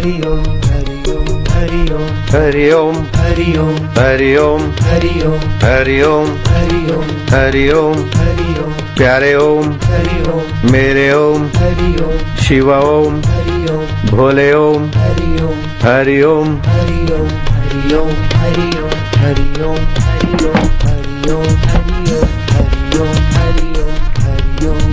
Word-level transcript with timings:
हरि 0.00 0.12
ओम 0.26 0.44
हरि 0.64 0.98
ओम 1.12 1.26
हरि 1.52 1.80
ओम 1.92 2.12
हरि 2.34 2.70
ओम 2.72 2.94
हरि 3.16 3.48
ओम 3.56 3.74
हरि 3.96 4.28
ओम 4.36 4.62
हरि 4.84 5.10
ओम 5.22 5.42
हरि 5.64 6.00
ओम 6.02 6.30
हरि 6.52 6.84
ओम 6.92 7.10
हरि 7.32 7.64
ओम 7.72 7.98
हरि 8.14 8.46
ओम 8.60 8.72
प्यारे 8.96 9.34
ओम 9.34 9.72
हरि 9.84 10.22
ओम 10.30 10.70
मेरे 10.72 11.04
ओम 11.12 11.44
हरि 11.56 11.90
ओम 12.04 12.16
शिव 12.46 12.70
ओम 12.72 13.20
हरि 13.26 13.60
ओम 13.74 14.16
भोले 14.16 14.52
ओम 14.54 14.90
हरि 14.96 15.42
ओम 15.42 15.60
हरि 15.84 16.20
ओम 16.30 16.56
हरि 16.68 17.12
ओम 17.12 17.28
हरि 17.60 17.94
ओम 18.00 18.16
हरि 18.40 18.68
ओम 18.80 18.96
हरि 19.20 19.62
ओम 19.68 19.84
हरि 20.08 21.30
ओम 21.30 21.46
हरि 21.68 22.00
ओम 22.08 22.26
हरि 22.56 22.88
ओम 23.00 23.12
हरि 23.36 24.58
ओम 24.66 24.90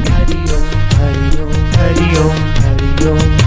हरि 0.99 1.38
ओम 1.39 1.58
हरि 1.80 2.17
ओम 2.19 2.35
हरि 2.61 3.46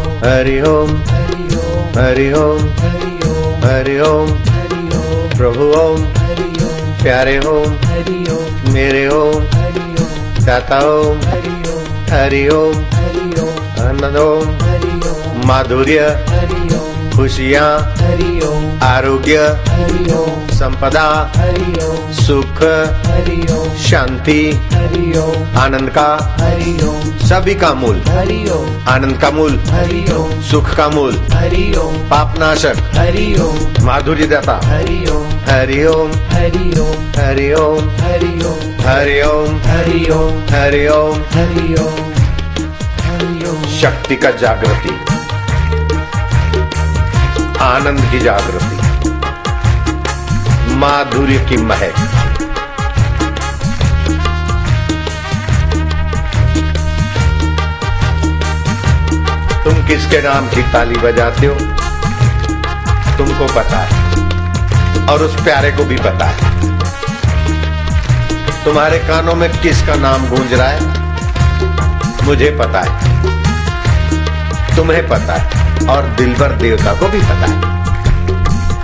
हरि 0.23 0.55
ओम 0.61 0.89
हरि 1.95 2.25
ओम 2.39 2.59
हरि 3.63 3.97
ओम। 3.99 4.27
प्रभु 5.37 5.69
ओम, 5.77 6.03
प्यारे 7.01 7.37
ओम, 7.51 7.71
मेरे 8.73 9.07
ओम 9.07 9.47
दाता 10.45 10.79
ओम, 10.89 11.17
हरि 12.11 12.47
ओम, 12.49 12.77
आनंद 13.87 14.17
ओम, 14.17 15.47
माधुर्य 15.47 16.05
खुशियाँ 17.15 17.69
हरि 17.97 18.39
ओम 18.45 18.79
आरोग्य 18.83 19.37
हरि 19.69 20.13
ओम 20.13 20.47
संपदा 20.59 21.07
हरि 21.37 21.71
ओम 21.85 22.11
सुख 22.13 22.61
हरि 23.07 23.39
ओम 23.53 23.75
शांति 23.83 24.41
हरि 24.73 25.17
ओम 25.19 25.57
आनंद 25.59 25.89
का 25.89 26.07
हरि 26.41 26.73
ओम 26.83 27.09
सभी 27.27 27.55
का 27.55 27.73
मूल। 27.73 28.01
हरि 28.07 28.39
ओम 28.51 28.89
आनंद 28.89 29.17
का 29.21 29.29
मूल 29.31 29.57
हरि 29.69 30.03
ओम 30.13 30.41
सुख 30.41 30.73
का 30.77 30.87
मूल। 30.89 31.17
हरि 31.33 31.63
ओम 31.79 31.97
पापनाशक 32.09 32.81
हरि 32.95 33.27
ओम 33.41 33.85
माधुर्य 33.85 34.27
दाता 34.27 34.59
हरि 34.65 35.05
ओम 35.11 35.29
हरि 35.49 35.83
ओम 35.85 36.11
हरि 36.33 36.71
ओम 36.73 37.09
हरि 37.17 37.51
ओम 37.53 37.89
हरि 37.99 38.31
ओम 38.41 38.69
हरि 38.81 39.21
ओम 39.21 39.59
हरि 39.67 40.05
ओम 40.11 40.43
हरि 40.51 40.87
ओम 40.89 41.23
हरि 41.33 41.73
ओम 41.83 42.11
हरि 43.05 43.45
ओम 43.49 43.63
शक्ति 43.79 44.15
का 44.15 44.31
जागृति। 44.43 44.99
आनंद 47.61 48.11
की 48.11 48.19
जागृति। 48.19 48.77
माधुर्य 50.73 51.45
की 51.49 51.57
महक। 51.57 51.93
तुम 59.63 59.87
किसके 59.87 60.21
नाम 60.21 60.47
की 60.47 60.63
ताली 60.63 60.95
बजाते 60.95 61.47
हो? 61.47 61.55
तुमको 63.17 63.53
पता 63.53 63.77
है। 63.77 64.11
और 65.07 65.19
उस 65.21 65.43
प्यारे 65.43 65.71
को 65.71 65.83
भी 65.83 65.97
पता 65.97 66.25
है। 66.25 66.61
तुम्हारे 68.65 68.99
कानों 68.99 69.35
में 69.35 69.61
किसका 69.61 69.95
नाम 69.95 70.27
गूंज 70.27 70.53
रहा 70.53 70.67
है? 70.67 70.81
मुझे 72.25 72.57
पता 72.61 72.81
है। 72.85 73.21
तुम्हें 74.75 75.07
पता 75.07 75.33
है। 75.33 75.60
और 75.89 76.07
दिलबर 76.17 76.55
देवता 76.61 76.93
को 76.99 77.07
भी 77.11 77.19
पता 77.29 77.47
है 77.51 77.69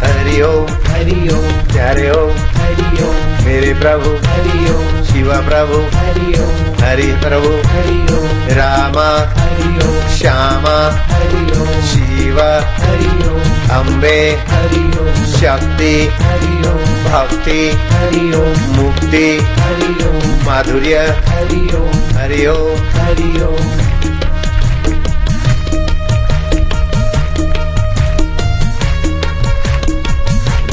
हरिओम 0.04 0.68
हरिओ 0.88 1.38
प्यारे 1.74 2.10
ओम 2.12 2.38
हरिओम 2.58 3.46
मेरे 3.46 3.74
प्रभु 3.82 4.10
हरिओम 4.28 5.04
शिवा 5.10 5.40
प्रभु 5.48 5.80
हरिओम 5.98 6.56
हरि 6.84 7.08
प्रभु 7.24 7.52
हरिओम 7.74 8.28
रामा 8.58 9.08
हरिओम 9.40 9.96
श्यामा 10.18 10.76
हरिओम 11.14 11.72
शिवा 11.92 12.50
हरिओम 12.84 13.42
अम्बे 13.78 14.20
हरिओम 14.52 15.24
शक्ति 15.34 15.94
हरिओम 16.22 16.86
भक्ति 17.08 17.60
हरिओम 17.94 18.64
मुक्ति 18.78 19.26
हरिओ 19.60 20.12
माधुर्य 20.48 21.06
हरिओ 21.30 21.84
हरिओम 22.18 22.88
हरिओम 22.98 23.87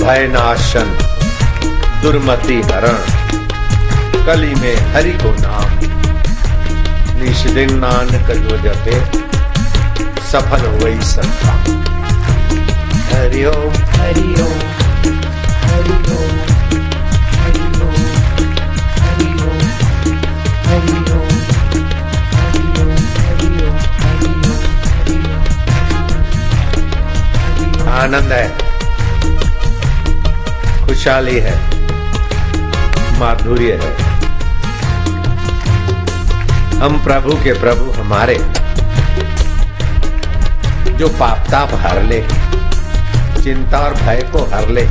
भयनाशन 0.04 0.88
दुर्मति 2.02 2.54
हरण 2.70 2.96
कली 4.26 4.54
में 4.54 4.76
हरि 4.94 5.12
को 5.22 5.30
नाम 5.36 5.78
निश 7.20 7.42
दिन 7.54 7.72
नानक 7.78 8.30
जो 8.42 8.56
जपे 8.64 8.98
सफल 10.30 10.66
हो 10.66 10.76
गई 10.78 11.00
सत्ता 11.10 11.54
हरिओम 13.12 13.78
हरिओम 13.94 14.60
हरिओम 15.62 16.36
हरिओम 17.38 18.02
आनंद 27.94 28.32
है 28.32 28.63
खुशहाली 31.04 31.38
है, 31.38 31.54
माधुर्य 33.18 33.72
है। 33.82 33.88
हम 36.80 36.98
प्रभु 37.04 37.32
के 37.34 37.52
प्रभु 37.52 37.90
हमारे 37.92 38.36
जो 40.98 41.08
पाप 41.20 41.46
ताप 41.50 41.74
हर 41.82 42.02
ले, 42.02 42.20
चिंता 43.42 43.78
और 43.78 43.94
भय 43.94 44.22
को 44.32 44.44
हर 44.44 44.68
ले, 44.68 44.84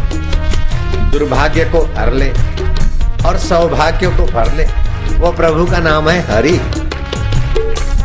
दुर्भाग्य 1.12 1.66
को 1.66 1.82
हर 1.98 2.14
ले, 2.14 2.30
और 3.26 3.38
सौभाग्य 3.40 4.08
को 4.10 4.26
भर 4.28 4.54
ले, 4.54 4.66
वो 5.18 5.32
प्रभु 5.32 5.66
का 5.66 5.80
नाम 5.80 6.10
है 6.10 6.20
हरि। 6.30 6.56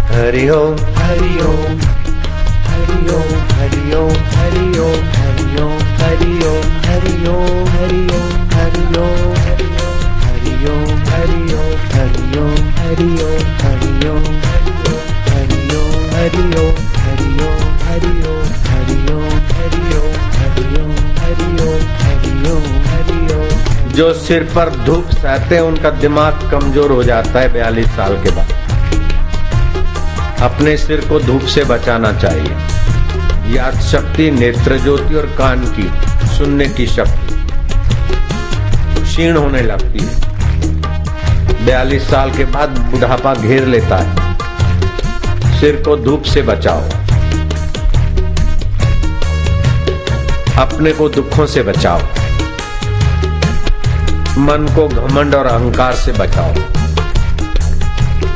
हरि 0.09 0.49
ओम 0.51 0.75
हरि 0.97 1.37
ओम 1.43 1.79
हरि 3.53 3.95
ओम। 5.63 5.88
जो 23.99 24.13
सिर 24.15 24.43
पर 24.55 24.69
धूप 24.85 25.09
सहते 25.13 25.55
हैं 25.55 25.63
उनका 25.63 25.91
दिमाग 26.01 26.51
कमज़ोर 26.51 26.93
हो 26.93 27.03
जाता 27.05 27.41
है 27.41 27.53
बयालीस 27.53 27.87
साल 27.97 28.17
के 28.23 28.31
बाद 28.31 28.53
अपने 30.43 30.77
सिर 30.77 31.01
को 31.09 31.19
धूप 31.21 31.47
से 31.55 31.65
बचाना 31.65 32.13
चाहिए 32.21 32.98
याद 33.49 33.81
शक्ति 33.81 34.31
नेत्र 34.31 34.79
ज्योति 34.79 35.15
और 35.15 35.27
कान 35.27 35.59
की 35.59 35.93
सुनने 36.37 36.69
की 36.69 36.87
शक्ति। 36.87 37.35
क्षीण 39.03 39.37
होने 39.37 39.63
लगती 39.63 39.99
है। 40.03 40.29
बयालीस 41.67 42.11
साल 42.11 42.31
के 42.31 42.45
बाद 42.45 42.69
बुढ़ापा 42.69 43.35
घेर 43.35 43.67
लेता 43.67 43.97
है। 43.97 44.39
सिर 45.61 45.83
को 45.85 45.97
धूप 45.97 46.23
से 46.23 46.43
बचाओ। 46.43 46.81
अपने 50.65 50.93
को 50.93 51.09
दुखों 51.09 51.47
से 51.47 51.63
बचाओ। 51.63 51.99
मन 54.39 54.73
को 54.77 54.89
घमंड 54.89 55.35
और 55.35 55.47
अहंकार 55.47 55.93
से 55.93 56.13
बचाओ। 56.13 56.55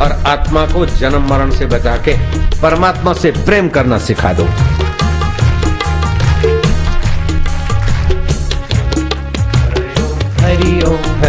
और 0.02 0.12
आत्मा 0.26 0.66
को 0.66 0.86
जन्म 0.86 1.30
मरण 1.30 1.50
से 1.50 1.66
बचा 1.66 1.96
के 1.96 2.16
परमात्मा 2.60 3.12
से 3.12 3.30
प्रेम 3.30 3.68
करना 3.68 3.98
सिखा 3.98 4.32
दो। 4.32 4.48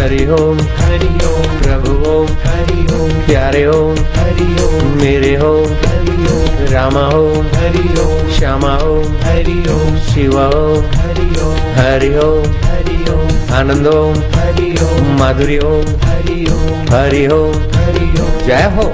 हरि 0.04 0.24
ओम 0.36 0.58
हरि 0.78 1.06
ओम 1.26 1.44
प्रभु 1.60 1.92
ओम 2.08 2.26
हरि 2.40 2.82
ओम 2.94 3.12
प्यारे 3.26 3.64
ओम 3.66 4.00
हरि 4.16 4.48
ओम 4.64 4.90
मेरे 4.96 5.30
ओम 5.46 5.70
हरि 5.84 6.16
ओम 6.32 6.58
रामा 6.72 7.04
ओम 7.20 7.46
हरि 7.54 7.84
ओम 8.02 8.28
श्यामा 8.38 8.74
ओम 8.88 9.16
हरि 9.22 9.56
ओम 9.74 9.96
शिव 10.08 10.36
ओम 10.40 10.84
हरि 10.96 11.26
ओम 11.44 11.72
हरि 11.78 12.12
ओम 12.26 12.52
हरि 12.66 12.98
ओम 13.14 13.54
आनंद 13.60 13.86
ओम 13.94 14.20
हरि 14.36 14.70
ओम 14.84 15.10
माधुरी 15.20 15.58
ओम 15.70 15.96
हरि 16.04 16.38
ओम 16.52 16.94
हरि 16.94 17.26
ओम 17.36 17.58
हरि 17.76 18.06
ओम 18.20 18.38
जय 18.46 18.70
हो 18.76 18.90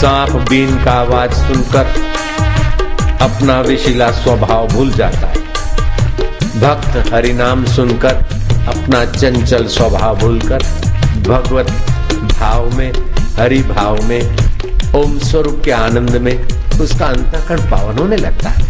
सांप 0.00 0.44
बीन 0.50 0.84
का 0.84 0.92
आवाज़ 1.00 1.32
सुनकर 1.32 2.07
अपना 3.22 3.60
विशिला 3.60 4.10
स्वभाव 4.12 4.66
भूल 4.68 4.90
जाता 4.90 5.26
है 5.26 5.46
भक्त 6.60 7.12
हरिनाम 7.12 7.64
सुनकर 7.64 8.14
अपना 8.68 9.04
चंचल 9.04 9.66
स्वभाव 9.66 10.18
भूलकर 10.18 10.62
भगवत 11.28 11.70
भाव 12.32 12.76
में, 12.76 12.92
हरि 13.38 13.62
भाव 13.62 14.02
में, 14.02 14.36
ओम 14.94 15.18
स्वरूप 15.18 15.60
के 15.64 15.70
आनंद 15.70 16.16
में 16.16 16.36
उसका 16.80 17.06
अंतकरण 17.06 17.70
पावन 17.70 17.98
होने 17.98 18.16
लगता 18.16 18.50
है 18.50 18.66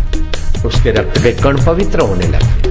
उसके 0.66 0.90
रक्त 0.90 1.22
के 1.22 1.32
कण 1.32 1.64
पवित्र 1.66 2.00
होने 2.00 2.26
लगते 2.26 2.46
हैं। 2.46 2.67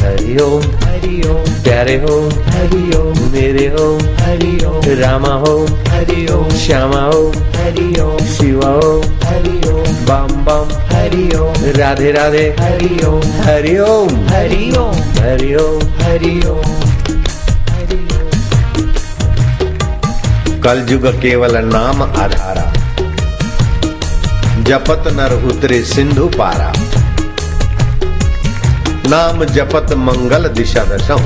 हरि 0.00 0.36
ओम। 0.42 0.62
हरि 0.84 1.22
ओम 1.28 1.50
प्यारे 1.62 1.96
हो 1.96 2.16
हरि 2.48 2.82
ओम 2.96 3.18
मेरे 3.32 3.66
हो 3.66 3.86
हरि 4.20 4.52
ओम 4.66 4.82
रामा 5.00 5.34
हो 5.34 5.54
हरि 5.88 6.26
ओम 6.32 6.48
श्यामा 6.56 7.02
हो 7.02 7.22
हरि 7.56 8.00
ओम 8.00 8.18
शिवा 8.18 8.68
हो 8.68 8.92
हरि 9.24 9.56
ओम 9.68 9.90
बम 10.08 10.44
बम 10.44 10.68
हरि 10.92 11.24
ओम 11.36 11.64
राधे 11.78 12.12
राधे 12.12 12.46
हरि 12.60 13.04
ओम 13.06 13.22
हरि 13.42 13.78
ओम 13.78 14.10
हरि 14.28 14.72
ओम 14.74 14.96
हरि 15.22 15.54
ओम। 15.54 15.80
हरि 16.08 16.34
ओम। 16.50 16.70
कलयुग 20.60 21.06
केवल 21.22 21.56
नाम 21.64 22.02
आधारा, 22.02 22.66
जपत 24.62 25.04
नर 25.12 25.32
उतरे 25.48 25.82
सिंधु 25.84 26.26
पारा। 26.28 26.72
नाम 29.10 29.44
जपत 29.46 29.92
मंगल 29.98 30.48
दिशा 30.56 30.82
दशम 30.88 31.22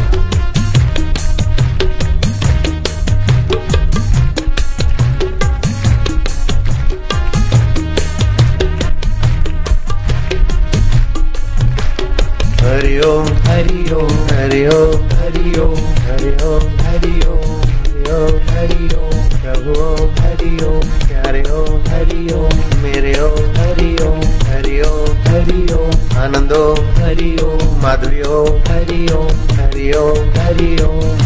हरि 12.62 12.94
ओम 13.08 13.28
हरि 13.48 13.82
ओम 13.96 14.14
हरि 14.30 14.62
ओम 14.76 15.04
हरि 15.16 15.52
ओम 15.62 15.84
हरि 16.06 16.32
ओम 16.46 16.64
हरि 16.84 17.12
ओम 17.26 17.60
हरि 17.74 18.08
ओम 18.14 18.40
हरि 18.48 18.88
ओम 18.96 19.20
प्रभु 19.36 19.78
ओम 19.82 20.16
हरि 20.22 20.54
ओम 20.68 20.88
प्यारे 21.04 21.44
ओम 21.58 21.76
हरि 21.90 22.22
ओम 22.38 22.64
मेरे 22.82 23.14
ओम 23.20 23.52
हरि 23.60 23.92
ओम 24.08 24.24
हरि 24.48 24.80
ओम 24.88 25.22
हरि 25.28 25.62
ओम 25.74 26.18
आनंद 26.24 26.52
ओम 26.62 26.90
हरि 27.02 27.30
ओम 27.44 27.63
माधुरी 27.84 28.20
ओम 28.22 28.60
हरि 28.66 29.06
ओम 29.12 29.40
हरि 29.56 29.90
ओम 29.92 30.28
हरि 30.36 30.68
ओम 30.82 31.18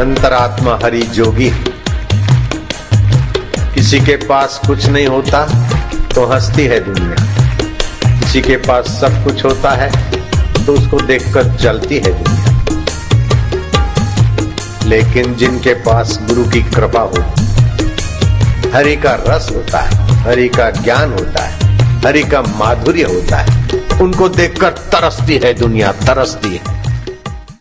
अंतरात्मा 0.00 0.78
हरि 0.84 1.02
जोगी। 1.16 1.50
किसी 3.74 4.00
के 4.00 4.16
पास 4.22 4.60
कुछ 4.66 4.86
नहीं 4.86 5.06
होता 5.06 5.44
तो 6.14 6.24
हंसती 6.26 6.64
है 6.64 6.78
दुनिया। 6.84 7.18
किसी 8.20 8.42
के 8.42 8.56
पास 8.68 8.88
सब 9.00 9.22
कुछ 9.24 9.44
होता 9.44 9.70
है 9.82 9.90
तो 10.64 10.72
उसको 10.72 11.00
देखकर 11.02 11.54
चलती 11.56 11.98
है 12.06 12.12
दुनिया। 12.22 12.54
लेकिन 14.86 15.34
जिनके 15.34 15.74
पास 15.82 16.18
गुरु 16.22 16.48
की 16.50 16.62
कृपा 16.70 17.02
हो 17.02 17.22
हरि 18.74 18.96
का 18.96 19.14
रस 19.28 19.52
होता 19.56 19.80
है 19.80 20.18
हरि 20.24 20.48
का 20.48 20.70
ज्ञान 20.82 21.12
होता 21.12 21.44
है 21.44 21.65
हरि 22.06 22.22
का 22.22 22.42
माधुर्य 22.42 23.02
होता 23.02 23.36
है। 23.36 23.68
उनको 24.00 24.28
देखकर 24.28 24.70
तरसती 24.70 25.38
है 25.38 25.54
दुनिया 25.54 25.92
तरसती 25.92 26.48
है। 26.48 26.85